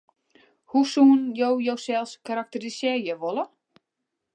Hoe 0.71 0.81
soenen 0.91 1.27
jo 1.39 1.49
josels 1.67 2.11
karakterisearje 2.25 3.13
wolle? 3.23 3.45